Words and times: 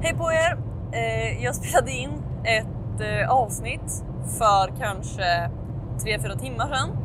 Hej 0.00 0.14
på 0.14 0.32
er! 0.32 0.58
Eh, 0.92 1.44
jag 1.44 1.54
spelade 1.54 1.90
in 1.90 2.10
ett 2.44 3.00
eh, 3.00 3.30
avsnitt 3.30 4.04
för 4.38 4.72
kanske 4.80 5.50
3-4 5.98 6.38
timmar 6.38 6.66
sedan 6.66 6.96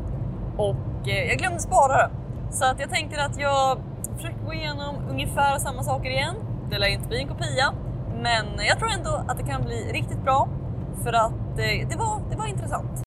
och 0.58 1.10
eh, 1.10 1.24
jag 1.30 1.38
glömde 1.38 1.60
spara 1.60 1.98
det. 1.98 2.10
Så 2.52 2.66
att 2.66 2.80
jag 2.80 2.90
tänker 2.90 3.18
att 3.18 3.40
jag 3.40 3.82
försöker 4.16 4.40
gå 4.46 4.54
igenom 4.54 4.96
ungefär 5.10 5.58
samma 5.58 5.84
saker 5.84 6.10
igen. 6.10 6.36
Det 6.70 6.78
lär 6.78 6.88
inte 6.88 7.08
bli 7.08 7.20
en 7.20 7.28
kopia, 7.28 7.74
men 8.22 8.46
jag 8.68 8.80
tror 8.80 8.90
ändå 8.90 9.26
att 9.28 9.38
det 9.38 9.44
kan 9.44 9.64
bli 9.64 9.92
riktigt 9.94 10.24
bra 10.24 10.50
för 11.04 11.14
att 11.14 11.58
det, 11.58 11.96
var, 11.98 12.22
det 12.30 12.38
var 12.38 12.48
intressant. 12.48 13.04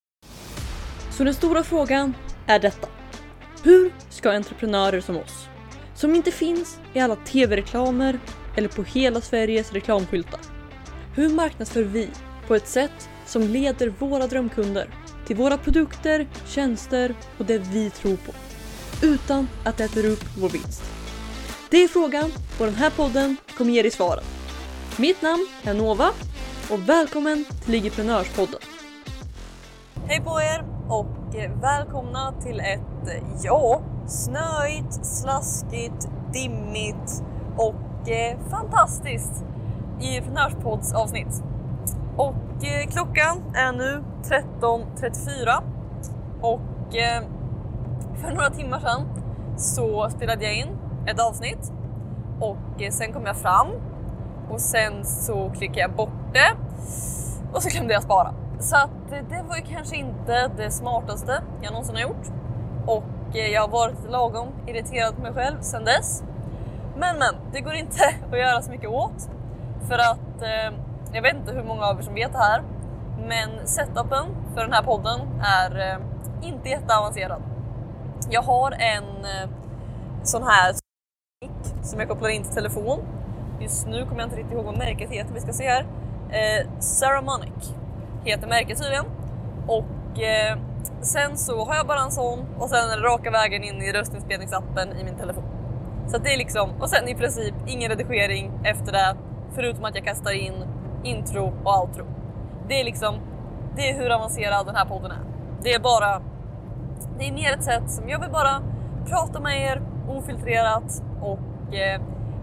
Så 1.11 1.25
den 1.25 1.35
stora 1.35 1.63
frågan 1.63 2.15
är 2.47 2.59
detta. 2.59 2.89
Hur 3.63 3.93
ska 4.09 4.33
entreprenörer 4.33 5.01
som 5.01 5.17
oss, 5.17 5.49
som 5.95 6.15
inte 6.15 6.31
finns 6.31 6.81
i 6.93 7.01
alla 7.01 7.17
tv-reklamer 7.17 8.19
eller 8.57 8.69
på 8.69 8.83
hela 8.83 9.21
Sveriges 9.21 9.73
reklamskyltar. 9.73 10.41
Hur 11.15 11.29
marknadsför 11.29 11.83
vi 11.83 12.09
på 12.47 12.55
ett 12.55 12.69
sätt 12.69 13.09
som 13.27 13.43
leder 13.43 13.89
våra 13.89 14.27
drömkunder 14.27 14.89
till 15.27 15.37
våra 15.37 15.59
produkter, 15.59 16.27
tjänster 16.47 17.15
och 17.39 17.45
det 17.45 17.59
vi 17.59 17.91
tror 17.91 18.17
på 18.17 18.33
utan 19.03 19.49
att 19.65 19.77
det 19.77 19.85
äter 19.85 20.07
upp 20.07 20.25
vår 20.39 20.49
vinst? 20.49 20.83
Det 21.71 21.77
är 21.77 21.89
frågan 21.89 22.33
och 22.59 22.67
den 22.67 22.75
här 22.75 22.91
podden 22.91 23.37
kommer 23.57 23.73
ge 23.73 23.83
dig 23.83 23.91
svaren. 23.91 24.25
Mitt 24.97 25.23
namn 25.23 25.47
är 25.65 25.75
Nova 25.75 26.11
och 26.71 26.89
välkommen 26.89 27.45
till 27.65 27.73
Ligiprenörspodden. 27.73 28.61
Hej 30.07 30.21
på 30.21 30.41
er 30.41 30.65
och 30.89 31.35
välkomna 31.63 32.41
till 32.43 32.61
ett, 32.61 33.23
ja, 33.45 33.83
snöigt, 34.09 35.07
slaskigt, 35.07 36.09
dimmigt 36.33 37.23
och 37.57 37.86
eh, 38.09 38.39
fantastiskt 38.51 39.45
Entreprenörspodds 40.01 40.95
avsnitt. 40.95 41.43
Och 42.17 42.65
eh, 42.65 42.87
klockan 42.91 43.43
är 43.55 43.73
nu 43.73 44.05
13.34 44.23 45.63
och 46.41 46.97
eh, 46.97 47.23
för 48.15 48.31
några 48.31 48.51
timmar 48.51 48.81
sedan 48.81 49.03
så 49.57 50.11
spelade 50.11 50.45
jag 50.45 50.55
in 50.55 50.69
ett 51.07 51.21
avsnitt 51.21 51.73
och 52.41 52.83
eh, 52.83 52.91
sen 52.91 53.13
kom 53.13 53.27
jag 53.27 53.37
fram 53.37 53.69
och 54.51 54.61
sen 54.61 55.05
så 55.05 55.51
klickade 55.51 55.81
jag 55.81 55.93
bort 55.93 56.33
det 56.33 56.57
och 57.53 57.63
så 57.63 57.69
glömde 57.69 57.95
jag 57.95 58.03
spara. 58.03 58.35
Så 58.61 58.77
att 58.77 59.13
eh, 59.13 59.19
det 59.29 59.45
var 59.49 59.57
ju 59.57 59.63
kanske 59.63 59.97
inte 59.97 60.51
det 60.57 60.71
smartaste 60.71 61.43
jag 61.63 61.73
någonsin 61.73 61.95
har 61.95 62.03
gjort 62.03 62.27
och 62.87 63.37
eh, 63.37 63.47
jag 63.47 63.61
har 63.61 63.69
varit 63.69 64.11
lagom 64.11 64.49
irriterad 64.67 65.17
på 65.17 65.23
mig 65.23 65.33
själv 65.33 65.61
sedan 65.61 65.85
dess. 65.85 66.23
Men 66.99 67.19
men, 67.19 67.35
det 67.53 67.61
går 67.61 67.75
inte 67.75 68.05
att 68.33 68.39
göra 68.39 68.63
så 68.63 68.71
mycket 68.71 68.91
åt 68.91 69.31
för 69.89 69.99
att 69.99 70.43
eh, 70.43 70.79
jag 71.13 71.23
vet 71.23 71.35
inte 71.35 71.53
hur 71.53 71.63
många 71.63 71.87
av 71.87 71.99
er 71.99 72.03
som 72.03 72.15
vet 72.15 72.33
det 72.33 72.39
här, 72.39 72.63
men 73.29 73.67
setupen 73.67 74.27
för 74.55 74.61
den 74.61 74.73
här 74.73 74.83
podden 74.83 75.21
är 75.43 75.91
eh, 75.91 75.99
inte 76.49 76.69
jätteavancerad. 76.69 77.43
Jag 78.31 78.43
har 78.43 78.73
en 78.73 79.05
eh, 79.05 79.51
sån 80.23 80.43
här 80.43 80.75
som 81.83 82.01
jag 82.01 82.09
kopplar 82.09 82.29
in 82.29 82.43
till 82.43 82.55
telefon. 82.55 83.01
Just 83.61 83.87
nu 83.87 84.05
kommer 84.07 84.21
jag 84.21 84.27
inte 84.27 84.37
riktigt 84.37 84.55
ihåg 84.55 84.65
vad 84.65 84.79
märket 84.79 85.11
heter, 85.11 85.35
vi 85.35 85.41
ska 85.41 85.53
se 85.53 85.69
här. 85.69 85.87
Eh, 86.31 86.81
Ceramonic 86.81 87.75
heter 88.25 88.49
märket 88.49 88.79
tydligen. 88.79 89.05
Och 89.67 90.23
eh, 90.23 90.59
sen 91.01 91.37
så 91.37 91.65
har 91.65 91.75
jag 91.75 91.87
bara 91.87 92.01
en 92.01 92.11
sån 92.11 92.47
och 92.59 92.69
sen 92.69 92.91
är 92.91 92.97
det 92.97 93.03
raka 93.03 93.31
vägen 93.31 93.65
in 93.65 93.83
i 93.83 93.93
röstinspelningsappen 93.93 94.97
i 95.01 95.05
min 95.05 95.17
telefon. 95.17 95.56
Så 96.07 96.17
att 96.17 96.25
det 96.25 96.35
är 96.35 96.39
liksom, 96.39 96.71
och 96.81 96.89
sen 96.89 97.09
i 97.09 97.15
princip 97.15 97.55
ingen 97.67 97.91
redigering 97.91 98.53
efter 98.65 98.93
det 98.93 99.17
förutom 99.55 99.85
att 99.85 99.95
jag 99.95 100.05
kastar 100.05 100.33
in 100.33 100.55
intro 101.05 101.53
och 101.65 101.81
outro. 101.81 102.07
Det 102.69 102.81
är 102.81 102.85
liksom, 102.85 103.15
det 103.77 103.91
är 103.91 103.99
hur 103.99 104.11
avancerad 104.11 104.67
den 104.67 104.77
här 104.77 104.85
podden 104.85 105.11
är. 105.11 105.21
Det 105.63 105.73
är 105.73 105.81
bara, 105.81 106.23
det 107.19 107.29
är 107.29 107.33
mer 107.33 107.53
ett 107.53 107.65
sätt 107.65 107.91
som 107.91 108.09
jag 108.09 108.21
vill 108.21 108.31
bara 108.31 108.63
prata 109.07 109.41
med 109.41 109.63
er 109.63 109.83
ofiltrerat 110.09 111.03
och 111.21 111.75
eh, 111.75 112.01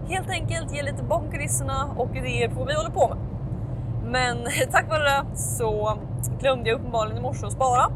helt 0.08 0.30
enkelt 0.30 0.74
ge 0.74 0.82
lite 0.82 1.02
bakom 1.02 1.30
kulisserna 1.30 1.94
och 1.96 2.16
idéer 2.16 2.48
på 2.48 2.54
vad 2.54 2.68
vi 2.68 2.74
håller 2.74 2.90
på 2.90 3.08
med. 3.08 3.18
Men 4.04 4.36
tack 4.70 4.88
vare 4.88 5.02
det 5.02 5.36
så 5.36 5.98
glömde 6.40 6.68
jag 6.68 6.76
uppenbarligen 6.76 7.18
i 7.18 7.22
morse 7.22 7.46
att 7.46 7.52
spara. 7.52 7.90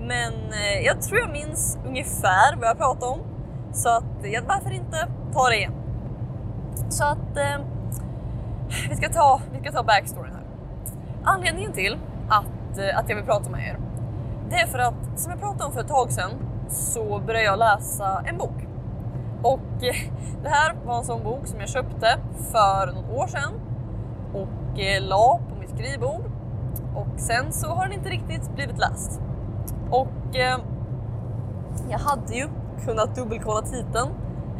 Men 0.00 0.32
eh, 0.32 0.80
jag 0.84 1.02
tror 1.02 1.18
jag 1.20 1.30
minns 1.30 1.78
ungefär 1.86 2.56
vad 2.56 2.68
jag 2.68 2.78
pratade 2.78 3.12
om. 3.12 3.29
Så 3.72 3.88
att, 3.88 4.04
ja, 4.22 4.40
varför 4.48 4.70
inte 4.70 5.08
ta 5.32 5.48
det 5.48 5.56
igen? 5.56 5.72
Så 6.88 7.04
att 7.04 7.36
eh, 7.36 7.66
vi, 8.90 8.96
ska 8.96 9.08
ta, 9.08 9.40
vi 9.52 9.60
ska 9.60 9.72
ta 9.72 9.82
backstoryn 9.82 10.32
här. 10.32 10.44
Anledningen 11.24 11.72
till 11.72 11.98
att, 12.28 12.78
eh, 12.78 12.98
att 12.98 13.08
jag 13.08 13.16
vill 13.16 13.24
prata 13.24 13.50
med 13.50 13.68
er, 13.68 13.78
det 14.50 14.56
är 14.56 14.66
för 14.66 14.78
att 14.78 15.20
som 15.20 15.30
jag 15.30 15.40
pratade 15.40 15.64
om 15.64 15.72
för 15.72 15.80
ett 15.80 15.88
tag 15.88 16.12
sedan 16.12 16.30
så 16.68 17.20
började 17.26 17.44
jag 17.44 17.58
läsa 17.58 18.22
en 18.26 18.38
bok. 18.38 18.66
Och 19.42 19.84
eh, 19.84 19.94
det 20.42 20.48
här 20.48 20.74
var 20.86 20.98
en 20.98 21.04
sån 21.04 21.22
bok 21.24 21.46
som 21.46 21.60
jag 21.60 21.68
köpte 21.68 22.18
för 22.52 22.86
något 22.86 23.10
år 23.10 23.26
sedan 23.26 23.52
och 24.34 24.80
eh, 24.80 25.02
la 25.02 25.40
på 25.48 25.60
mitt 25.60 25.70
skrivbord. 25.70 26.24
Och 26.94 27.20
sen 27.20 27.52
så 27.52 27.68
har 27.68 27.84
den 27.84 27.92
inte 27.92 28.08
riktigt 28.08 28.54
blivit 28.54 28.78
läst. 28.78 29.20
Och 29.90 30.36
eh, 30.36 30.58
jag 31.90 31.98
hade 31.98 32.34
ju 32.34 32.48
kunnat 32.84 33.16
dubbelkolla 33.16 33.62
titeln 33.62 34.08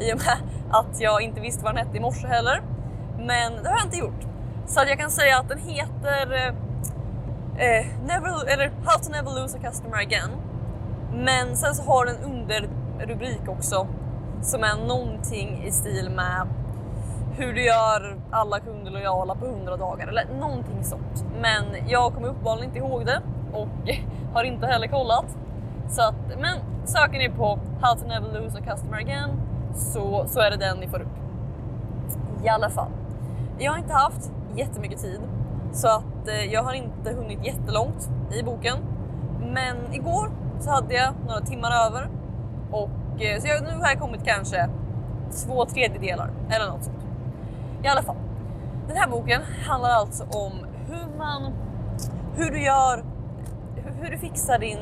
i 0.00 0.12
och 0.12 0.18
med 0.18 0.36
att 0.70 1.00
jag 1.00 1.22
inte 1.22 1.40
visste 1.40 1.64
vad 1.64 1.74
den 1.74 1.86
hette 1.86 1.96
i 1.96 2.00
morse 2.00 2.26
heller. 2.26 2.62
Men 3.18 3.62
det 3.62 3.68
har 3.68 3.76
jag 3.76 3.86
inte 3.86 3.96
gjort. 3.96 4.26
Så 4.66 4.80
att 4.80 4.88
jag 4.88 4.98
kan 4.98 5.10
säga 5.10 5.38
att 5.38 5.48
den 5.48 5.58
heter 5.58 6.32
eh, 6.32 6.46
eh 7.66 7.86
never, 8.02 8.48
eller 8.48 8.72
How 8.84 8.98
to 9.02 9.10
never 9.12 9.42
lose 9.42 9.58
a 9.58 9.60
customer 9.62 9.96
again. 9.96 10.30
Men 11.12 11.56
sen 11.56 11.74
så 11.74 11.82
har 11.82 12.06
den 12.06 12.16
underrubrik 12.16 13.48
också 13.48 13.86
som 14.42 14.64
är 14.64 14.86
någonting 14.86 15.64
i 15.64 15.70
stil 15.70 16.10
med 16.10 16.48
hur 17.36 17.52
du 17.52 17.64
gör 17.64 18.16
alla 18.30 18.60
kunder 18.60 18.90
lojala 18.90 19.34
på 19.34 19.46
100 19.46 19.76
dagar 19.76 20.08
eller 20.08 20.24
någonting 20.40 20.84
sånt. 20.84 21.24
Men 21.40 21.64
jag 21.88 22.14
kommer 22.14 22.28
uppenbarligen 22.28 22.68
inte 22.68 22.78
ihåg 22.78 23.06
det 23.06 23.22
och 23.52 23.68
har 24.34 24.44
inte 24.44 24.66
heller 24.66 24.86
kollat. 24.86 25.36
Så 25.90 26.02
att, 26.02 26.14
men 26.38 26.86
söker 26.86 27.18
ni 27.18 27.28
på 27.28 27.58
How 27.80 27.96
to 27.96 28.06
never 28.06 28.40
lose 28.40 28.58
a 28.58 28.60
customer 28.66 28.98
again 28.98 29.30
så, 29.74 30.24
så 30.26 30.40
är 30.40 30.50
det 30.50 30.56
den 30.56 30.78
ni 30.78 30.88
får 30.88 31.00
upp. 31.00 31.18
I 32.44 32.48
alla 32.48 32.70
fall. 32.70 32.90
Jag 33.58 33.72
har 33.72 33.78
inte 33.78 33.92
haft 33.92 34.32
jättemycket 34.56 35.00
tid 35.02 35.20
så 35.72 35.88
att 35.88 36.28
eh, 36.28 36.52
jag 36.52 36.62
har 36.62 36.72
inte 36.72 37.12
hunnit 37.12 37.46
jättelångt 37.46 38.10
i 38.32 38.42
boken. 38.42 38.76
Men 39.40 39.76
igår 39.94 40.30
så 40.60 40.70
hade 40.70 40.94
jag 40.94 41.12
några 41.26 41.40
timmar 41.40 41.70
över 41.86 42.08
och 42.70 43.22
eh, 43.22 43.40
så 43.40 43.48
jag, 43.48 43.62
nu 43.62 43.80
har 43.80 43.88
jag 43.88 43.98
kommit 44.00 44.24
kanske 44.24 44.68
två 45.46 45.64
tredjedelar 45.64 46.30
eller 46.50 46.68
något 46.68 46.84
sånt. 46.84 47.06
I 47.82 47.86
alla 47.86 48.02
fall. 48.02 48.16
Den 48.88 48.96
här 48.96 49.08
boken 49.08 49.42
handlar 49.66 49.90
alltså 49.90 50.24
om 50.24 50.52
hur 50.88 51.18
man, 51.18 51.52
hur 52.36 52.50
du 52.50 52.62
gör, 52.62 53.04
hur, 54.00 54.10
du 54.10 54.18
fixar 54.18 54.58
din 54.58 54.78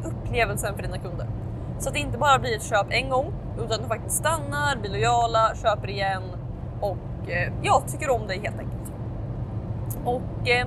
upplevelsen 0.00 0.74
för 0.74 0.82
dina 0.82 0.98
kunder. 0.98 1.26
Så 1.78 1.88
att 1.88 1.94
det 1.94 2.00
inte 2.00 2.18
bara 2.18 2.38
blir 2.38 2.56
ett 2.56 2.62
köp 2.62 2.86
en 2.90 3.08
gång 3.08 3.32
utan 3.56 3.72
att 3.72 3.82
du 3.82 3.88
faktiskt 3.88 4.16
stannar, 4.16 4.76
blir 4.76 4.90
lojala, 4.90 5.54
köper 5.62 5.90
igen 5.90 6.22
och 6.80 7.30
eh, 7.30 7.86
tycker 7.86 8.10
om 8.10 8.26
dig 8.26 8.40
helt 8.42 8.58
enkelt. 8.58 8.92
Och 10.04 10.48
eh, 10.48 10.66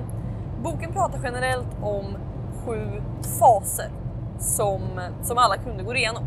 boken 0.62 0.92
pratar 0.92 1.20
generellt 1.24 1.76
om 1.82 2.16
sju 2.66 3.02
faser 3.40 3.90
som, 4.38 4.80
som 5.22 5.38
alla 5.38 5.56
kunder 5.56 5.84
går 5.84 5.96
igenom. 5.96 6.24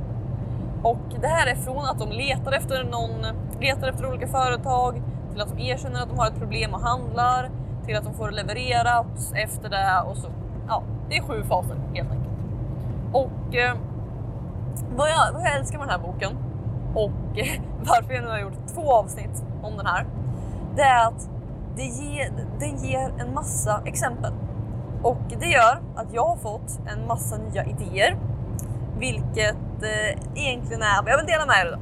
Och 0.83 1.21
det 1.21 1.27
här 1.27 1.47
är 1.47 1.55
från 1.55 1.85
att 1.85 1.99
de 1.99 2.11
letar 2.11 2.51
efter 2.51 2.83
någon, 2.83 3.25
letar 3.59 3.87
efter 3.87 4.09
olika 4.09 4.27
företag, 4.27 5.01
till 5.31 5.41
att 5.41 5.57
de 5.57 5.59
erkänner 5.59 6.01
att 6.01 6.09
de 6.09 6.19
har 6.19 6.27
ett 6.27 6.39
problem 6.39 6.73
och 6.73 6.81
handlar, 6.81 7.49
till 7.85 7.97
att 7.97 8.03
de 8.03 8.13
får 8.13 8.29
det 8.29 8.35
levererat 8.35 9.33
efter 9.35 9.69
det 9.69 10.03
och 10.09 10.17
så. 10.17 10.27
Ja, 10.67 10.83
det 11.09 11.17
är 11.17 11.21
sju 11.21 11.43
faser 11.43 11.75
helt 11.93 12.11
enkelt. 12.11 12.28
Och 13.13 13.55
eh, 13.55 13.75
vad, 14.95 15.09
jag, 15.09 15.33
vad 15.33 15.41
jag 15.41 15.55
älskar 15.55 15.79
med 15.79 15.87
den 15.87 16.01
här 16.01 16.07
boken 16.07 16.37
och 16.95 17.39
eh, 17.39 17.61
varför 17.79 18.13
jag 18.13 18.23
nu 18.23 18.29
har 18.29 18.39
gjort 18.39 18.67
två 18.73 18.93
avsnitt 18.93 19.43
om 19.61 19.77
den 19.77 19.85
här, 19.85 20.05
det 20.75 20.81
är 20.81 21.07
att 21.07 21.29
det 21.75 21.83
ger, 21.83 22.31
den 22.59 22.77
ger 22.77 23.13
en 23.19 23.33
massa 23.33 23.81
exempel. 23.85 24.33
Och 25.03 25.21
det 25.39 25.45
gör 25.45 25.81
att 25.95 26.13
jag 26.13 26.25
har 26.25 26.35
fått 26.35 26.79
en 26.87 27.07
massa 27.07 27.37
nya 27.37 27.65
idéer, 27.65 28.17
vilket 28.97 29.83
eh, 29.83 30.43
egentligen 30.43 30.81
är 30.81 31.03
vad 31.03 31.11
jag 31.11 31.17
vill 31.17 31.27
dela 31.27 31.45
med 31.45 31.55
er 31.65 31.67
idag. 31.67 31.79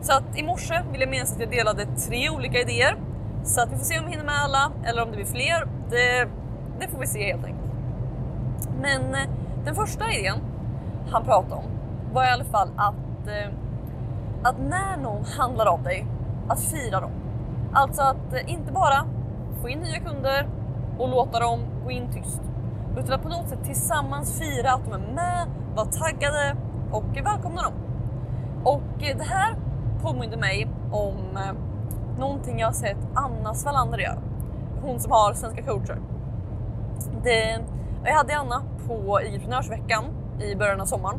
Så 0.00 0.12
att 0.12 0.38
i 0.38 0.42
morse 0.42 0.82
vill 0.92 1.00
jag 1.00 1.10
minnas 1.10 1.32
att 1.32 1.40
jag 1.40 1.50
delade 1.50 1.86
tre 1.86 2.30
olika 2.30 2.58
idéer. 2.58 2.96
Så 3.44 3.60
att 3.60 3.72
vi 3.72 3.76
får 3.76 3.84
se 3.84 3.98
om 3.98 4.04
vi 4.04 4.10
hinner 4.10 4.24
med 4.24 4.34
alla 4.44 4.72
eller 4.84 5.02
om 5.02 5.10
det 5.10 5.16
blir 5.16 5.26
fler. 5.26 5.68
Det, 5.90 6.28
det 6.80 6.88
får 6.88 6.98
vi 6.98 7.06
se 7.06 7.32
helt 7.32 7.44
enkelt. 7.44 7.72
Men 8.80 9.14
eh, 9.14 9.30
den 9.64 9.74
första 9.74 10.12
idén 10.12 10.38
han 11.10 11.24
pratade 11.24 11.54
om 11.54 11.64
var 12.12 12.24
i 12.24 12.30
alla 12.30 12.44
fall 12.44 12.68
att, 12.76 13.26
eh, 13.26 13.52
att 14.42 14.58
när 14.58 14.96
någon 14.96 15.24
handlar 15.24 15.66
av 15.66 15.82
dig, 15.82 16.06
att 16.48 16.60
fira 16.60 17.00
dem. 17.00 17.10
Alltså 17.72 18.02
att 18.02 18.32
eh, 18.32 18.52
inte 18.52 18.72
bara 18.72 19.06
få 19.62 19.68
in 19.68 19.78
nya 19.78 20.00
kunder 20.00 20.48
och 20.98 21.08
låta 21.08 21.40
dem 21.40 21.60
gå 21.84 21.90
in 21.90 22.12
tyst. 22.12 22.42
Utan 22.96 23.12
att 23.12 23.22
på 23.22 23.28
något 23.28 23.48
sätt 23.48 23.64
tillsammans 23.64 24.38
fira 24.38 24.72
att 24.72 24.84
de 24.84 24.92
är 24.92 25.14
med, 25.14 25.48
vara 25.74 25.86
taggade 25.86 26.56
och 26.92 27.16
välkomna 27.24 27.62
dem. 27.62 27.72
Och 28.64 29.02
eh, 29.02 29.16
det 29.16 29.24
här 29.24 29.56
påminner 30.02 30.36
mig 30.36 30.68
om 30.92 31.36
eh, 31.36 31.52
någonting 32.18 32.58
jag 32.58 32.68
har 32.68 32.72
sett 32.72 32.96
Anna 33.14 33.54
Svalander 33.54 33.98
göra. 33.98 34.18
Hon 34.82 35.00
som 35.00 35.12
har 35.12 35.32
Svenska 35.34 35.62
coacher. 35.62 35.98
Det, 37.22 37.60
jag 38.04 38.14
hade 38.14 38.36
Anna 38.36 38.62
på 38.86 39.18
Entreprenörsveckan 39.18 40.04
i 40.40 40.56
början 40.56 40.80
av 40.80 40.84
sommaren 40.84 41.18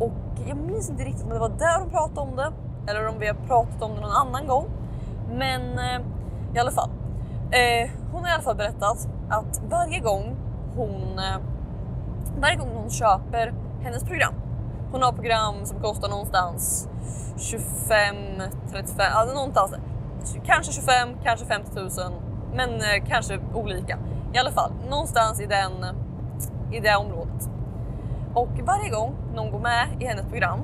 och 0.00 0.12
jag 0.46 0.56
minns 0.56 0.90
inte 0.90 1.04
riktigt 1.04 1.24
om 1.24 1.30
det 1.30 1.38
var 1.38 1.48
där 1.48 1.80
hon 1.80 1.90
pratade 1.90 2.20
om 2.20 2.36
det 2.36 2.52
eller 2.90 3.08
om 3.08 3.18
vi 3.18 3.26
har 3.26 3.34
pratat 3.34 3.82
om 3.82 3.94
det 3.94 4.00
någon 4.00 4.10
annan 4.10 4.46
gång. 4.46 4.66
Men 5.32 5.78
eh, 5.78 6.00
i 6.54 6.58
alla 6.58 6.70
fall. 6.70 6.90
Eh, 7.50 7.90
hon 8.12 8.22
har 8.22 8.28
i 8.28 8.32
alla 8.32 8.42
fall 8.42 8.56
berättat 8.56 9.08
att 9.28 9.62
varje 9.70 10.00
gång 10.00 10.36
hon, 10.76 11.18
eh, 11.18 11.40
varje 12.40 12.56
gång 12.56 12.68
hon 12.74 12.90
köper 12.90 13.54
hennes 13.82 14.04
program. 14.04 14.34
Hon 14.92 15.02
har 15.02 15.12
program 15.12 15.54
som 15.64 15.80
kostar 15.80 16.08
någonstans 16.08 16.88
25, 17.36 18.16
35, 18.70 19.06
alltså 19.14 19.34
någonstans 19.34 19.70
där. 19.70 19.80
Kanske 20.44 20.72
25, 20.72 21.08
kanske 21.24 21.46
50 21.46 21.80
000, 21.80 21.90
men 22.54 22.70
eh, 22.70 23.04
kanske 23.08 23.40
olika. 23.54 23.98
I 24.32 24.38
alla 24.38 24.50
fall 24.50 24.72
någonstans 24.90 25.40
i, 25.40 25.46
den, 25.46 25.72
i 26.72 26.80
det 26.80 26.96
området. 26.96 27.50
Och 28.34 28.48
varje 28.66 28.90
gång 28.90 29.14
någon 29.34 29.50
går 29.50 29.58
med 29.58 29.86
i 30.00 30.04
hennes 30.04 30.26
program 30.26 30.60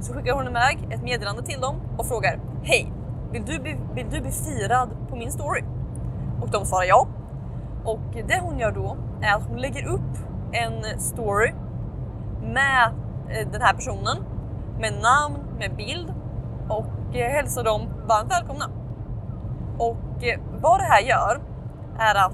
så 0.00 0.14
skickar 0.14 0.32
hon 0.32 0.46
iväg 0.46 0.88
ett 0.90 1.02
meddelande 1.02 1.42
till 1.42 1.60
dem 1.60 1.76
och 1.98 2.06
frågar 2.06 2.40
Hej, 2.62 2.92
vill 3.32 3.44
du, 3.44 3.58
bli, 3.58 3.76
vill 3.94 4.10
du 4.10 4.20
bli 4.20 4.30
firad 4.30 4.88
på 5.08 5.16
min 5.16 5.32
story? 5.32 5.64
Och 6.40 6.50
de 6.50 6.64
svarar 6.64 6.84
ja. 6.84 7.06
Och 7.84 8.00
det 8.28 8.40
hon 8.40 8.58
gör 8.58 8.72
då 8.72 8.96
är 9.22 9.34
att 9.34 9.46
hon 9.48 9.56
lägger 9.56 9.86
upp 9.86 10.18
en 10.52 11.00
story 11.00 11.52
med 12.42 12.92
eh, 13.28 13.48
den 13.52 13.62
här 13.62 13.74
personen 13.74 14.16
med 14.80 14.92
namn, 15.02 15.38
med 15.58 15.76
bild 15.76 16.14
och 16.68 17.16
eh, 17.16 17.30
hälsar 17.30 17.64
dem 17.64 17.88
varmt 18.08 18.32
välkomna. 18.32 18.70
Och 19.78 20.24
eh, 20.24 20.40
vad 20.60 20.80
det 20.80 20.84
här 20.84 21.00
gör 21.00 21.40
är 21.98 22.14
att 22.14 22.32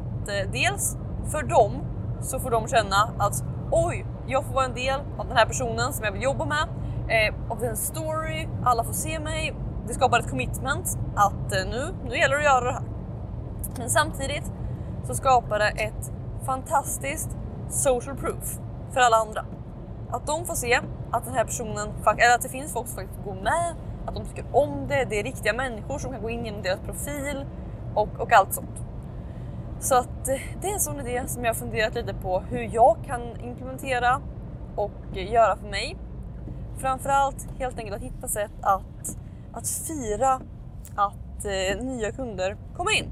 dels 0.52 0.96
för 1.26 1.42
dem 1.42 1.72
så 2.20 2.38
får 2.38 2.50
de 2.50 2.68
känna 2.68 3.10
att 3.18 3.44
oj, 3.70 4.06
jag 4.30 4.44
får 4.44 4.54
vara 4.54 4.64
en 4.64 4.74
del 4.74 5.00
av 5.18 5.28
den 5.28 5.36
här 5.36 5.46
personen 5.46 5.92
som 5.92 6.04
jag 6.04 6.12
vill 6.12 6.22
jobba 6.22 6.44
med, 6.44 6.68
eh, 7.08 7.34
av 7.50 7.60
den 7.60 7.76
story, 7.76 8.48
alla 8.64 8.84
får 8.84 8.92
se 8.92 9.18
mig. 9.18 9.54
Det 9.86 9.94
skapar 9.94 10.18
ett 10.18 10.30
commitment 10.30 10.98
att 11.14 11.52
eh, 11.52 11.70
nu, 11.70 11.94
nu 12.04 12.16
gäller 12.16 12.34
det 12.34 12.40
att 12.40 12.44
göra 12.44 12.64
det 12.64 12.72
här. 12.72 12.82
Men 13.78 13.90
samtidigt 13.90 14.52
så 15.06 15.14
skapar 15.14 15.58
det 15.58 15.68
ett 15.68 16.12
fantastiskt 16.46 17.36
social 17.68 18.16
proof 18.16 18.58
för 18.92 19.00
alla 19.00 19.16
andra. 19.16 19.44
Att 20.10 20.26
de 20.26 20.46
får 20.46 20.54
se 20.54 20.80
att 21.10 21.24
den 21.24 21.34
här 21.34 21.44
personen, 21.44 21.88
eller 22.06 22.34
att 22.34 22.42
det 22.42 22.48
finns 22.48 22.72
folk 22.72 22.88
som 22.88 22.96
faktiskt 22.96 23.24
går 23.24 23.34
med, 23.34 23.74
att 24.06 24.14
de 24.14 24.24
tycker 24.24 24.44
om 24.52 24.86
det, 24.88 25.06
det 25.10 25.20
är 25.20 25.22
riktiga 25.22 25.52
människor 25.52 25.98
som 25.98 26.12
kan 26.12 26.22
gå 26.22 26.30
in 26.30 26.44
genom 26.44 26.62
deras 26.62 26.80
profil 26.80 27.44
och, 27.94 28.08
och 28.18 28.32
allt 28.32 28.54
sånt. 28.54 28.89
Så 29.80 29.94
att 29.94 30.28
eh, 30.28 30.40
det 30.60 30.68
är 30.68 30.72
en 30.72 30.80
sån 30.80 31.00
idé 31.00 31.22
som 31.26 31.44
jag 31.44 31.56
funderat 31.56 31.94
lite 31.94 32.14
på 32.14 32.40
hur 32.40 32.74
jag 32.74 32.96
kan 33.06 33.40
implementera 33.40 34.20
och 34.76 35.16
eh, 35.16 35.32
göra 35.32 35.56
för 35.56 35.68
mig. 35.68 35.96
Framförallt 36.78 37.48
helt 37.58 37.78
enkelt 37.78 37.96
att 37.96 38.02
hitta 38.02 38.28
sätt 38.28 38.52
att, 38.60 39.18
att 39.52 39.68
fira 39.68 40.40
att 40.96 41.44
eh, 41.44 41.84
nya 41.84 42.12
kunder 42.12 42.56
kommer 42.76 42.98
in. 42.98 43.10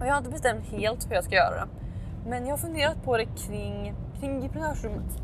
Och 0.00 0.06
jag 0.06 0.10
har 0.10 0.18
inte 0.18 0.30
bestämt 0.30 0.66
helt 0.66 1.10
hur 1.10 1.14
jag 1.14 1.24
ska 1.24 1.34
göra 1.34 1.54
det. 1.54 1.68
Men 2.26 2.46
jag 2.46 2.52
har 2.52 2.58
funderat 2.58 3.04
på 3.04 3.16
det 3.16 3.24
kring, 3.24 3.94
kring 4.20 4.34
entreprenörsrummet. 4.34 5.22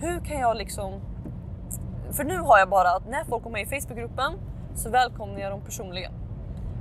Hur 0.00 0.20
kan 0.20 0.40
jag 0.40 0.56
liksom... 0.56 1.00
För 2.10 2.24
nu 2.24 2.38
har 2.38 2.58
jag 2.58 2.68
bara 2.68 2.90
att 2.90 3.08
när 3.08 3.24
folk 3.24 3.42
kommer 3.42 3.58
med 3.58 3.72
i 3.72 3.80
Facebookgruppen 3.80 4.32
så 4.74 4.90
välkomnar 4.90 5.40
jag 5.40 5.52
dem 5.52 5.60
personligen. 5.60 6.12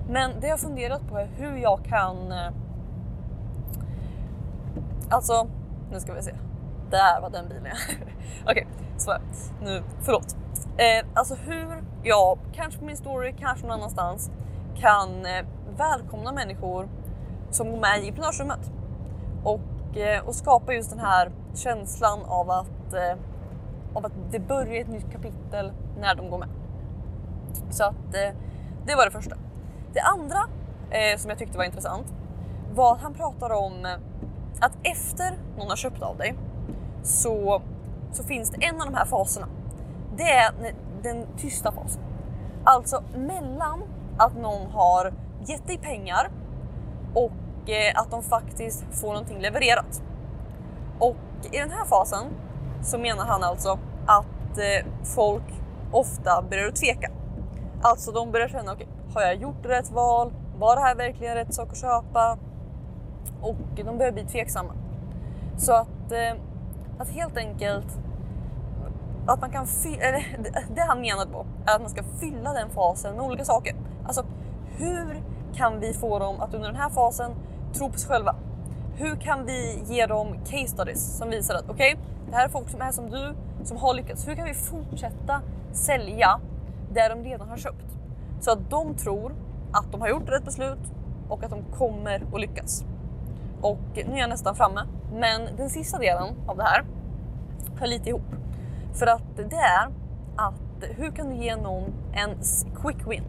Men 0.10 0.40
det 0.40 0.48
jag 0.48 0.54
har 0.54 0.58
funderat 0.58 1.10
på 1.10 1.18
är 1.18 1.30
hur 1.38 1.58
jag 1.58 1.86
kan 1.86 2.32
eh, 2.32 2.52
Alltså, 5.12 5.48
nu 5.92 6.00
ska 6.00 6.14
vi 6.14 6.22
se. 6.22 6.36
Där 6.90 7.22
var 7.22 7.30
den 7.30 7.48
bilen 7.48 7.66
Okej, 8.44 8.52
okay, 8.52 8.66
så 8.98 9.18
nu, 9.62 9.84
förlåt. 10.02 10.36
Eh, 10.78 11.08
alltså 11.14 11.36
hur 11.36 11.84
jag, 12.04 12.40
kanske 12.54 12.80
på 12.80 12.86
min 12.86 12.98
story, 12.98 13.34
kanske 13.40 13.68
någon 13.68 13.78
annanstans, 13.78 14.32
kan 14.76 15.26
eh, 15.26 15.46
välkomna 15.78 16.32
människor 16.32 16.90
som 17.50 17.72
går 17.72 17.80
med 17.80 17.98
i 17.98 18.00
entreprenörsrummet. 18.00 18.72
Och, 19.44 19.98
eh, 19.98 20.28
och 20.28 20.36
skapa 20.36 20.74
just 20.74 20.90
den 20.90 21.00
här 21.00 21.32
känslan 21.56 22.20
av 22.26 22.52
att, 22.52 22.94
eh, 22.94 23.18
av 23.94 24.06
att 24.06 24.14
det 24.32 24.40
börjar 24.40 24.82
ett 24.82 24.90
nytt 24.90 25.12
kapitel 25.12 25.72
när 26.00 26.16
de 26.16 26.30
går 26.30 26.38
med. 26.38 26.50
Så 27.70 27.84
att 27.84 28.16
eh, 28.16 28.36
det 28.86 28.96
var 28.96 29.06
det 29.06 29.12
första. 29.12 29.36
Det 29.94 30.02
andra 30.02 30.40
eh, 30.90 31.18
som 31.18 31.30
jag 31.30 31.40
tyckte 31.40 31.58
var 31.58 31.66
intressant 31.66 32.14
var 32.74 32.94
att 32.94 33.02
han 33.02 33.14
pratar 33.14 33.50
om 33.50 33.86
eh, 33.86 33.92
att 34.60 34.72
efter 34.84 35.38
någon 35.58 35.70
har 35.70 35.76
köpt 35.76 36.02
av 36.02 36.18
dig 36.18 36.36
så, 37.04 37.62
så 38.12 38.24
finns 38.24 38.50
det 38.52 38.66
en 38.66 38.82
av 38.82 38.88
de 38.88 38.94
här 38.94 39.06
faserna. 39.06 39.48
Det 40.18 40.32
är 40.32 40.52
den 41.04 41.28
tysta 41.38 41.72
fasen. 41.72 42.02
Alltså 42.64 43.04
mellan 43.16 43.84
att 44.18 44.38
någon 44.38 44.72
har 44.72 45.14
gett 45.46 45.68
dig 45.68 45.78
pengar 45.78 46.30
och 47.14 47.70
eh, 47.70 48.02
att 48.02 48.12
de 48.12 48.24
faktiskt 48.24 48.86
får 48.92 49.08
någonting 49.08 49.40
levererat. 49.42 50.04
Och 51.00 51.16
i 51.52 51.58
den 51.58 51.72
här 51.72 51.86
fasen 51.86 52.26
så 52.84 52.98
menar 52.98 53.26
han 53.26 53.44
alltså 53.44 53.80
att 54.06 54.58
eh, 54.58 54.88
folk 55.04 55.44
ofta 55.92 56.42
börjar 56.50 56.72
tveka. 56.72 57.12
Alltså 57.82 58.12
de 58.12 58.32
börjar 58.32 58.48
känna, 58.48 58.74
okej, 58.74 58.88
okay, 58.88 59.14
har 59.14 59.22
jag 59.22 59.42
gjort 59.42 59.66
rätt 59.66 59.92
val? 59.92 60.34
Var 60.58 60.76
det 60.76 60.82
här 60.82 60.96
verkligen 60.96 61.36
rätt 61.36 61.54
sak 61.54 61.70
att 61.72 61.78
köpa? 61.78 62.38
Och 63.42 63.56
de 63.76 63.98
börjar 63.98 64.12
bli 64.12 64.24
tveksamma. 64.24 64.74
Så 65.58 65.74
att, 65.74 66.12
eh, 66.12 66.42
att 66.98 67.10
helt 67.10 67.38
enkelt 67.38 67.88
att 69.28 69.42
man 69.42 69.50
kan 69.50 69.68
fylla, 69.68 70.06
det 70.76 70.82
han 70.82 71.02
menar 71.02 71.26
på 71.26 71.46
är 71.66 71.76
att 71.76 71.82
man 71.82 71.90
ska 71.90 72.04
fylla 72.20 72.54
den 72.54 72.70
fasen 72.70 73.16
med 73.16 73.26
olika 73.26 73.46
saker. 73.46 73.76
Alltså 74.06 74.26
hur 74.78 75.24
kan 75.54 75.80
vi 75.80 75.94
få 75.94 76.20
dem 76.20 76.42
att 76.42 76.54
under 76.54 76.68
den 76.68 76.82
här 76.82 76.90
fasen 76.90 77.32
tro 77.74 77.90
på 77.90 78.00
sig 78.00 78.10
själva? 78.10 78.36
Hur 78.96 79.16
kan 79.16 79.46
vi 79.46 79.84
ge 79.86 80.06
dem 80.06 80.36
case 80.46 80.68
studies 80.68 81.18
som 81.18 81.30
visar 81.30 81.56
att 81.56 81.70
okej, 81.70 81.94
okay, 81.94 82.06
det 82.30 82.36
här 82.36 82.46
är 82.46 82.50
folk 82.50 82.70
som 82.70 82.82
är 82.82 82.92
som 82.92 83.10
du, 83.10 83.34
som 83.64 83.78
har 83.78 83.94
lyckats. 83.94 84.28
Hur 84.28 84.36
kan 84.36 84.46
vi 84.46 84.54
fortsätta 84.54 85.42
sälja 85.72 86.40
det 86.94 87.10
de 87.10 87.24
redan 87.24 87.50
har 87.50 87.58
köpt? 87.58 87.98
Så 88.40 88.52
att 88.52 88.70
de 88.70 88.96
tror 88.96 89.36
att 89.72 89.92
de 89.92 90.02
har 90.02 90.10
gjort 90.10 90.30
rätt 90.30 90.46
beslut 90.46 90.80
och 91.30 91.44
att 91.44 91.50
de 91.50 91.64
kommer 91.78 92.24
att 92.34 92.42
lyckas. 92.42 92.86
Och 93.62 93.80
nu 93.94 94.14
är 94.14 94.18
jag 94.18 94.30
nästan 94.30 94.56
framme. 94.56 94.82
Men 95.14 95.56
den 95.58 95.70
sista 95.70 96.00
delen 96.00 96.28
av 96.48 96.58
det 96.58 96.64
här 96.64 96.86
hör 97.80 97.88
lite 97.88 98.10
ihop. 98.10 98.36
För 98.94 99.08
att 99.08 99.38
det 99.38 99.56
är 99.56 99.88
att 100.36 100.84
hur 100.98 101.12
kan 101.12 101.30
du 101.30 101.36
ge 101.36 101.56
någon 101.56 101.94
en 102.14 102.38
quick 102.82 103.08
win? 103.08 103.24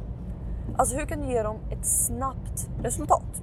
Alltså 0.77 0.97
hur 0.97 1.07
kan 1.07 1.21
du 1.21 1.27
ge 1.27 1.43
dem 1.43 1.57
ett 1.71 1.87
snabbt 1.87 2.69
resultat? 2.83 3.43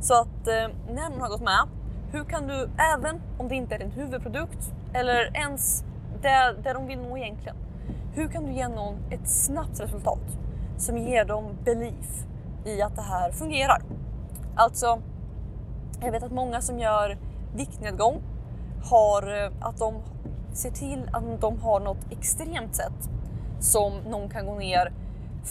Så 0.00 0.14
att 0.14 0.48
eh, 0.48 0.68
när 0.94 1.10
någon 1.10 1.20
har 1.20 1.28
gått 1.28 1.42
med, 1.42 1.68
hur 2.12 2.24
kan 2.24 2.46
du, 2.46 2.70
även 2.94 3.20
om 3.38 3.48
det 3.48 3.54
inte 3.54 3.74
är 3.74 3.78
din 3.78 3.90
huvudprodukt 3.90 4.72
eller 4.94 5.36
ens 5.36 5.84
det, 6.22 6.54
det 6.62 6.72
de 6.72 6.86
vill 6.86 6.98
nå 6.98 7.16
egentligen, 7.16 7.56
hur 8.14 8.28
kan 8.28 8.46
du 8.46 8.52
ge 8.52 8.68
någon 8.68 8.94
ett 9.10 9.28
snabbt 9.28 9.80
resultat 9.80 10.38
som 10.76 10.98
ger 10.98 11.24
dem 11.24 11.44
belief 11.64 12.26
i 12.64 12.82
att 12.82 12.96
det 12.96 13.02
här 13.02 13.30
fungerar? 13.32 13.82
Alltså, 14.56 14.98
jag 16.00 16.12
vet 16.12 16.22
att 16.22 16.32
många 16.32 16.60
som 16.60 16.78
gör 16.78 17.18
viktnedgång 17.54 18.22
har 18.84 19.44
eh, 19.44 19.52
att 19.60 19.78
de 19.78 19.94
ser 20.52 20.70
till 20.70 21.10
att 21.12 21.40
de 21.40 21.60
har 21.60 21.80
något 21.80 22.12
extremt 22.12 22.76
sätt 22.76 23.10
som 23.60 23.98
någon 23.98 24.28
kan 24.28 24.46
gå 24.46 24.54
ner 24.54 24.92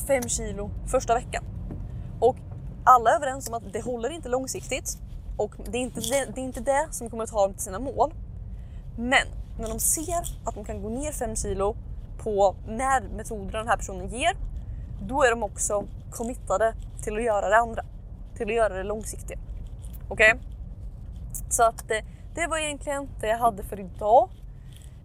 5 0.07 0.23
kilo 0.23 0.69
första 0.85 1.13
veckan. 1.13 1.43
Och 2.19 2.35
alla 2.83 3.11
är 3.11 3.15
överens 3.15 3.47
om 3.47 3.53
att 3.53 3.73
det 3.73 3.81
håller 3.81 4.09
inte 4.09 4.29
långsiktigt 4.29 4.97
och 5.37 5.51
det 5.71 5.77
är 5.77 5.81
inte 5.81 5.99
det, 5.99 6.25
det, 6.35 6.41
är 6.41 6.45
inte 6.45 6.59
det 6.59 6.87
som 6.91 7.09
kommer 7.09 7.23
att 7.23 7.29
ta 7.29 7.41
dem 7.41 7.53
till 7.53 7.63
sina 7.63 7.79
mål. 7.79 8.13
Men 8.97 9.27
när 9.59 9.69
de 9.69 9.79
ser 9.79 10.37
att 10.45 10.55
de 10.55 10.65
kan 10.65 10.81
gå 10.81 10.89
ner 10.89 11.11
5 11.11 11.35
kilo 11.35 11.75
på 12.23 12.55
med 12.67 13.03
metoderna 13.15 13.57
den 13.57 13.67
här 13.67 13.77
personen 13.77 14.09
ger, 14.09 14.31
då 15.01 15.23
är 15.23 15.29
de 15.29 15.43
också 15.43 15.83
committade 16.11 16.73
till 17.03 17.15
att 17.15 17.23
göra 17.23 17.49
det 17.49 17.57
andra, 17.57 17.83
till 18.35 18.47
att 18.47 18.55
göra 18.55 18.73
det 18.73 18.83
långsiktiga. 18.83 19.39
Okej? 20.09 20.33
Okay? 20.33 20.43
Så 21.49 21.63
att 21.63 21.87
det, 21.87 22.03
det 22.35 22.47
var 22.47 22.57
egentligen 22.57 23.09
det 23.21 23.27
jag 23.27 23.37
hade 23.37 23.63
för 23.63 23.79
idag. 23.79 24.29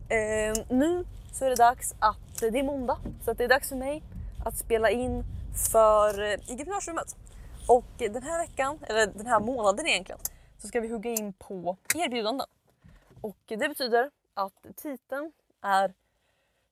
Eh, 0.09 0.65
nu 0.69 1.05
så 1.33 1.45
är 1.45 1.51
det 1.51 1.57
dags 1.57 1.95
att, 1.99 2.43
eh, 2.43 2.53
det 2.53 2.59
är 2.59 2.63
måndag, 2.63 2.99
så 3.25 3.31
att 3.31 3.39
det 3.39 3.45
är 3.45 3.49
dags 3.49 3.69
för 3.69 3.77
mig 3.77 4.03
att 4.45 4.59
spela 4.59 4.91
in 4.91 5.25
för 5.73 6.23
eh, 6.23 6.39
entreprenörsrummet. 6.51 7.17
Och 7.69 7.85
den 7.99 8.23
här 8.23 8.39
veckan, 8.39 8.79
eller 8.83 9.07
den 9.07 9.27
här 9.27 9.41
månaden 9.41 9.87
egentligen, 9.87 10.21
så 10.59 10.69
ska 10.69 10.81
vi 10.81 10.89
hugga 10.89 11.11
in 11.11 11.33
på 11.33 11.77
erbjudanden. 11.95 12.47
Och 13.21 13.37
det 13.47 13.69
betyder 13.69 14.11
att 14.35 14.67
titeln 14.77 15.33
är 15.63 15.95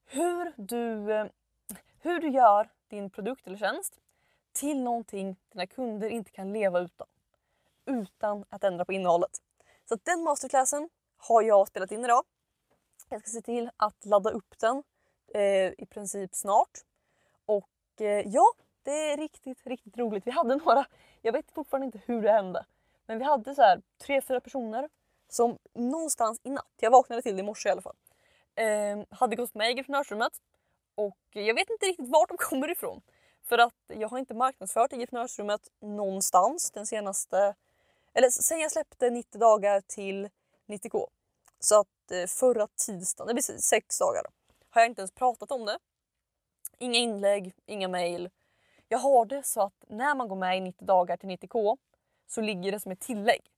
hur 0.06 0.52
du, 0.56 1.12
eh, 1.12 1.26
hur 2.00 2.20
du 2.20 2.28
gör 2.28 2.68
din 2.88 3.10
produkt 3.10 3.46
eller 3.46 3.58
tjänst 3.58 3.94
till 4.52 4.82
någonting 4.82 5.36
dina 5.52 5.66
kunder 5.66 6.08
inte 6.08 6.30
kan 6.30 6.52
leva 6.52 6.80
utan. 6.80 7.06
Utan 7.90 8.44
att 8.48 8.64
ändra 8.64 8.84
på 8.84 8.92
innehållet. 8.92 9.30
Så 9.88 9.94
att 9.94 10.04
den 10.04 10.22
masterclassen 10.22 10.88
har 11.16 11.42
jag 11.42 11.68
spelat 11.68 11.92
in 11.92 12.04
idag. 12.04 12.24
Jag 13.08 13.20
ska 13.20 13.30
se 13.30 13.42
till 13.42 13.70
att 13.76 14.04
ladda 14.04 14.30
upp 14.30 14.58
den 14.58 14.82
eh, 15.34 15.72
i 15.78 15.86
princip 15.90 16.34
snart. 16.34 16.78
Och 17.46 18.00
eh, 18.00 18.26
ja, 18.26 18.44
det 18.82 19.12
är 19.12 19.16
riktigt, 19.16 19.66
riktigt 19.66 19.96
roligt. 19.96 20.26
Vi 20.26 20.30
hade 20.30 20.56
några, 20.64 20.86
jag 21.22 21.32
vet 21.32 21.52
fortfarande 21.52 21.84
inte 21.84 22.00
hur 22.06 22.22
det 22.22 22.30
hände, 22.30 22.64
men 23.06 23.18
vi 23.18 23.24
hade 23.24 23.54
så 23.54 23.62
här 23.62 23.82
tre, 23.98 24.22
fyra 24.22 24.40
personer 24.40 24.88
som 25.28 25.58
någonstans 25.74 26.40
i 26.42 26.50
natt, 26.50 26.72
jag 26.80 26.90
vaknade 26.90 27.22
till 27.22 27.36
det 27.36 27.40
i 27.40 27.42
morse 27.42 27.68
i 27.68 27.72
alla 27.72 27.82
fall, 27.82 27.96
eh, 28.54 28.98
hade 29.10 29.36
gått 29.36 29.54
med 29.54 29.66
i 29.66 29.70
entreprenörsrummet 29.70 30.32
och 30.94 31.18
jag 31.32 31.54
vet 31.54 31.70
inte 31.70 31.86
riktigt 31.86 32.08
vart 32.08 32.28
de 32.28 32.36
kommer 32.36 32.70
ifrån. 32.70 33.02
För 33.44 33.58
att 33.58 33.74
jag 33.86 34.08
har 34.08 34.18
inte 34.18 34.34
marknadsfört 34.34 34.92
entreprenörsrummet 34.92 35.68
någonstans 35.80 36.70
den 36.70 36.86
senaste, 36.86 37.54
eller 38.14 38.30
sen 38.30 38.60
jag 38.60 38.72
släppte 38.72 39.10
90 39.10 39.38
dagar 39.38 39.80
till 39.80 40.28
90k. 40.68 41.06
Så 41.58 41.80
att 41.80 42.10
eh, 42.10 42.26
förra 42.26 42.66
tisdagen, 42.66 43.26
det 43.28 43.34
blir 43.34 43.58
sex 43.58 43.98
dagar, 43.98 44.26
har 44.70 44.80
jag 44.80 44.90
inte 44.90 45.00
ens 45.00 45.12
pratat 45.12 45.50
om 45.50 45.64
det. 45.64 45.78
Inga 46.78 46.98
inlägg, 46.98 47.54
inga 47.66 47.88
mejl. 47.88 48.30
Jag 48.88 48.98
har 48.98 49.24
det 49.24 49.46
så 49.46 49.62
att 49.62 49.84
när 49.88 50.14
man 50.14 50.28
går 50.28 50.36
med 50.36 50.56
i 50.56 50.60
90 50.60 50.84
dagar 50.84 51.16
till 51.16 51.28
90k 51.28 51.78
så 52.26 52.40
ligger 52.40 52.72
det 52.72 52.80
som 52.80 52.92
ett 52.92 53.00
tillägg. 53.00 53.50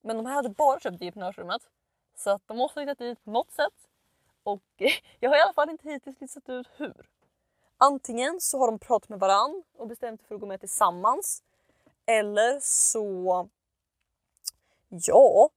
Men 0.00 0.16
de 0.16 0.26
här 0.26 0.34
hade 0.34 0.48
bara 0.48 0.80
köpt 0.80 0.98
det 0.98 1.04
i 1.04 1.08
entreprenörsrummet 1.08 1.62
så 2.16 2.30
att 2.30 2.42
de 2.48 2.56
måste 2.56 2.80
ha 2.80 2.82
hittat 2.82 2.98
dit 2.98 3.24
på 3.24 3.30
något 3.30 3.52
sätt. 3.52 3.88
Och 4.42 4.62
jag 5.20 5.30
har 5.30 5.36
i 5.36 5.40
alla 5.40 5.52
fall 5.52 5.70
inte 5.70 5.88
hittills 5.88 6.20
listat 6.20 6.48
ut 6.48 6.68
hur. 6.76 7.08
Antingen 7.78 8.40
så 8.40 8.58
har 8.58 8.66
de 8.66 8.78
pratat 8.78 9.08
med 9.08 9.20
varann 9.20 9.62
och 9.76 9.86
bestämt 9.86 10.20
sig 10.20 10.28
för 10.28 10.34
att 10.34 10.40
gå 10.40 10.46
med 10.46 10.60
tillsammans. 10.60 11.42
Eller 12.06 12.60
så... 12.60 13.48
Ja, 14.94 15.50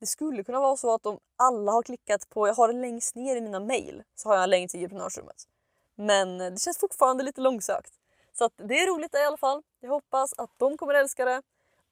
det 0.00 0.06
skulle 0.06 0.44
kunna 0.44 0.60
vara 0.60 0.76
så 0.76 0.94
att 0.94 1.06
om 1.06 1.18
alla 1.36 1.72
har 1.72 1.82
klickat 1.82 2.28
på, 2.28 2.48
jag 2.48 2.54
har 2.54 2.68
det 2.68 2.80
längst 2.80 3.14
ner 3.14 3.36
i 3.36 3.40
mina 3.40 3.60
mejl 3.60 4.02
så 4.14 4.28
har 4.28 4.34
jag 4.36 4.44
en 4.44 4.50
länk 4.50 4.70
till 4.70 4.80
entreprenörsrummet. 4.80 5.48
Men 5.94 6.38
det 6.38 6.60
känns 6.60 6.78
fortfarande 6.78 7.24
lite 7.24 7.40
långsökt. 7.40 7.92
Så 8.32 8.44
att 8.44 8.52
det 8.56 8.80
är 8.80 8.86
roligt 8.86 9.14
i 9.14 9.18
alla 9.18 9.36
fall. 9.36 9.62
Jag 9.80 9.90
hoppas 9.90 10.32
att 10.32 10.50
de 10.56 10.76
kommer 10.76 10.94
älska 10.94 11.24
det. 11.24 11.42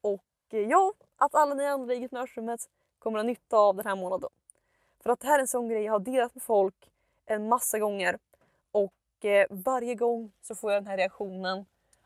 Och 0.01 0.23
eh, 0.49 0.59
ja, 0.59 0.93
att 1.15 1.35
alla 1.35 1.55
ni 1.55 1.65
andra 1.65 1.93
i 1.93 1.97
entreprenörsrummet 1.97 2.69
kommer 2.99 3.19
ha 3.19 3.23
nytta 3.23 3.57
av 3.57 3.75
den 3.75 3.85
här 3.85 3.95
månaden. 3.95 4.29
För 5.03 5.09
att 5.09 5.19
det 5.19 5.27
här 5.27 5.35
är 5.35 5.41
en 5.41 5.47
sån 5.47 5.69
grej 5.69 5.83
jag 5.83 5.91
har 5.91 5.99
delat 5.99 6.35
med 6.35 6.43
folk 6.43 6.89
en 7.25 7.49
massa 7.49 7.79
gånger. 7.79 8.19
Och 8.71 9.25
eh, 9.25 9.47
varje 9.49 9.95
gång 9.95 10.31
så 10.41 10.55
får 10.55 10.71
jag 10.71 10.83
den 10.83 10.87
här 10.87 10.97
reaktionen 10.97 11.65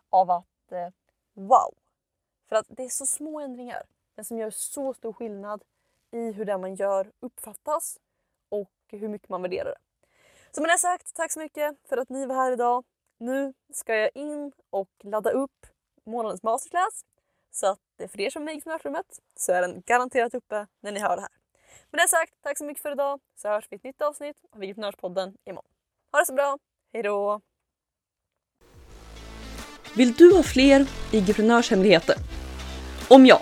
av 0.10 0.32
att 0.32 0.72
eh, 0.72 0.90
wow. 1.34 1.74
För 2.50 2.56
att 2.56 2.66
det 2.68 2.84
är 2.84 2.90
så 2.90 3.06
små 3.06 3.40
ändringar 3.40 3.84
men 4.18 4.26
som 4.26 4.38
gör 4.38 4.50
så 4.50 4.94
stor 4.94 5.14
skillnad 5.14 5.64
i 6.12 6.32
hur 6.32 6.46
det 6.46 6.58
man 6.58 6.76
gör 6.76 7.12
uppfattas 7.20 8.00
och 8.50 8.72
hur 8.88 9.08
mycket 9.08 9.30
man 9.30 9.42
värderar 9.42 9.66
det. 9.66 9.78
Så 10.52 10.62
med 10.62 10.70
det 10.70 10.78
sagt, 10.78 11.16
tack 11.16 11.32
så 11.32 11.40
mycket 11.40 11.76
för 11.90 11.98
att 11.98 12.10
ni 12.10 12.26
var 12.26 12.36
här 12.36 12.52
idag. 12.52 12.86
Nu 13.18 13.54
ska 13.74 13.96
jag 13.96 14.10
in 14.14 14.52
och 14.70 14.90
ladda 15.04 15.30
upp 15.30 15.66
månadens 16.04 16.44
masterclass. 16.44 17.06
Så 17.52 17.68
att 17.68 17.80
för 18.12 18.22
er 18.22 18.30
som 18.30 18.48
är 18.48 18.58
i 18.58 18.62
smörsrummet 18.62 19.20
så 19.36 19.52
är 19.52 19.62
den 19.62 19.82
garanterat 19.86 20.34
uppe 20.34 20.68
när 20.80 20.92
ni 20.92 21.00
hör 21.00 21.16
det 21.16 21.22
här. 21.22 21.32
Med 21.92 22.02
det 22.02 22.08
sagt, 22.08 22.34
tack 22.42 22.58
så 22.58 22.64
mycket 22.64 22.82
för 22.84 22.92
idag 22.92 23.20
så 23.36 23.48
hörs 23.48 23.68
vi 23.70 23.76
i 23.76 23.78
ett 23.78 23.84
nytt 23.84 24.02
avsnitt 24.02 24.38
av 24.52 24.60
Vigiprenörspodden 24.60 25.38
imorgon. 25.46 25.72
Ha 26.12 26.20
det 26.20 26.26
så 26.26 26.34
bra, 26.34 26.58
hejdå! 26.94 27.42
Vill 29.96 30.14
du 30.14 30.36
ha 30.36 30.44
fler 30.44 30.88
IG-prenörshemligheter? 31.12 32.16
Om 33.10 33.26
ja, 33.26 33.42